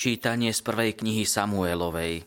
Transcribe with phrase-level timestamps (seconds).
[0.00, 2.24] Čítanie z prvej knihy Samuelovej.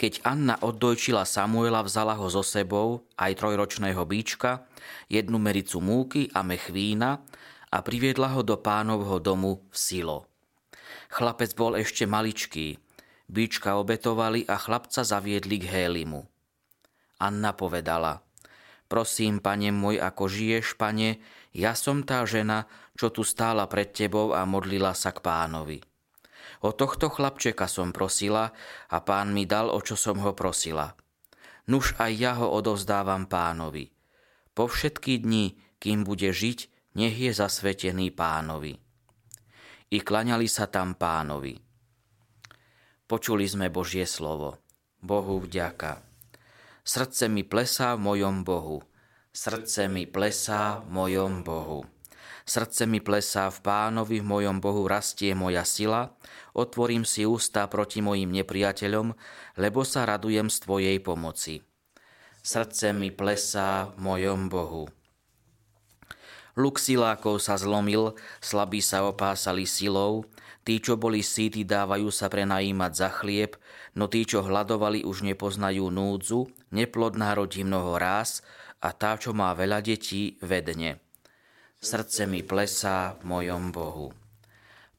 [0.00, 4.64] Keď Anna oddojčila Samuela, vzala ho so sebou, aj trojročného bíčka,
[5.12, 6.72] jednu mericu múky a mech
[7.68, 10.24] a priviedla ho do pánovho domu v Silo.
[11.12, 12.80] Chlapec bol ešte maličký,
[13.28, 16.24] bíčka obetovali a chlapca zaviedli k Hélimu.
[17.20, 18.24] Anna povedala,
[18.88, 21.20] prosím, pane môj, ako žiješ, pane,
[21.52, 22.64] ja som tá žena,
[22.96, 25.91] čo tu stála pred tebou a modlila sa k pánovi.
[26.62, 28.54] O tohto chlapčeka som prosila
[28.88, 30.94] a pán mi dal, o čo som ho prosila.
[31.70, 33.94] Nuž aj ja ho odovzdávam pánovi.
[34.52, 36.58] Po všetky dni, kým bude žiť,
[36.98, 38.76] nech je zasvetený pánovi.
[39.92, 41.56] I klaňali sa tam pánovi.
[43.06, 44.56] Počuli sme Božie slovo.
[45.02, 46.00] Bohu vďaka.
[46.82, 48.82] Srdce mi plesá v mojom Bohu.
[49.32, 51.84] Srdce mi plesá v mojom Bohu.
[52.42, 56.18] Srdce mi plesá v pánovi, v mojom Bohu rastie moja sila,
[56.58, 59.14] otvorím si ústa proti mojim nepriateľom,
[59.62, 61.62] lebo sa radujem z Tvojej pomoci.
[62.42, 64.90] Srdce mi plesá v mojom Bohu.
[66.58, 70.26] Luk silákov sa zlomil, slabí sa opásali silou,
[70.66, 73.56] tí, čo boli síti, dávajú sa prenajímať za chlieb,
[73.96, 78.44] no tí, čo hľadovali, už nepoznajú núdzu, neplodná rodí mnoho ráz
[78.82, 81.00] a tá, čo má veľa detí, vedne
[81.82, 84.14] srdce mi plesá v mojom Bohu.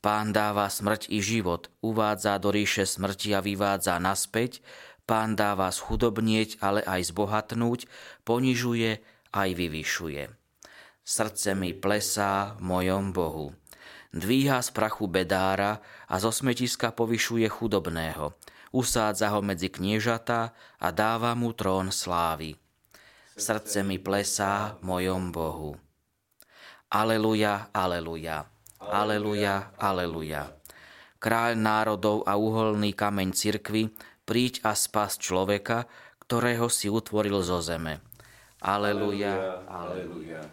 [0.03, 4.59] Pán dáva smrť i život, uvádza do ríše smrti a vyvádza naspäť,
[5.07, 7.87] pán dáva schudobnieť, ale aj zbohatnúť,
[8.27, 8.99] ponižuje
[9.31, 10.27] aj vyvyšuje.
[11.07, 13.55] Srdce mi plesá v mojom Bohu.
[14.11, 18.35] Dvíha z prachu bedára a zo smetiska povyšuje chudobného.
[18.75, 22.59] Usádza ho medzi kniežatá a dáva mu trón slávy.
[23.33, 25.82] Srdce mi plesá v mojom Bohu.
[26.93, 28.45] Aleluja, aleluja,
[28.77, 30.53] aleluja, aleluja.
[31.17, 33.89] Kráľ národov a uholný kameň cirkvy,
[34.29, 35.89] príď a spas človeka,
[36.21, 37.97] ktorého si utvoril zo zeme.
[38.61, 40.45] Aleluja, aleluja.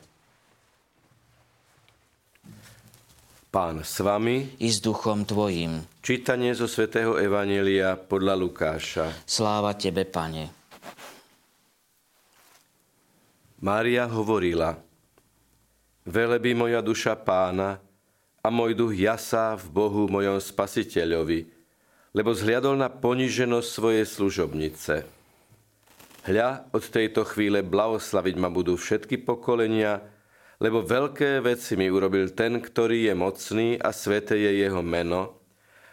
[3.53, 5.85] Pán s vami i s duchom tvojim.
[6.01, 9.13] Čítanie zo svätého Evanelia podľa Lukáša.
[9.29, 10.49] Sláva tebe, Pane.
[13.61, 14.89] Mária hovorila,
[16.09, 17.77] Velebí moja duša pána
[18.41, 21.53] a môj duch jasá v Bohu mojom spasiteľovi,
[22.17, 25.05] lebo zhliadol na poniženosť svojej služobnice.
[26.25, 30.01] Hľa, od tejto chvíle blahoslaviť ma budú všetky pokolenia,
[30.57, 35.37] lebo veľké veci mi urobil ten, ktorý je mocný a sveté je jeho meno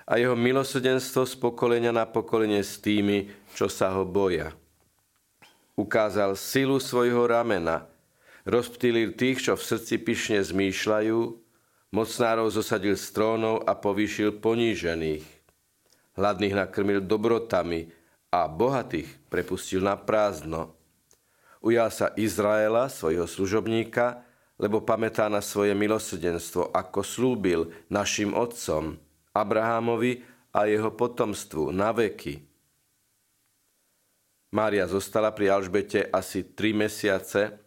[0.08, 4.56] a jeho milosrdenstvo z pokolenia na pokolenie s tými, čo sa ho boja.
[5.76, 7.84] Ukázal silu svojho ramena–
[8.48, 11.20] rozptýlil tých, čo v srdci pyšne zmýšľajú,
[11.92, 15.28] mocnárov zosadil z trónov a povýšil ponížených.
[16.16, 17.92] Hladných nakrmil dobrotami
[18.32, 20.74] a bohatých prepustil na prázdno.
[21.62, 24.24] Ujal sa Izraela, svojho služobníka,
[24.58, 28.98] lebo pamätá na svoje milosrdenstvo, ako slúbil našim otcom,
[29.36, 32.42] Abrahámovi a jeho potomstvu na veky.
[34.50, 37.67] Mária zostala pri Alžbete asi tri mesiace,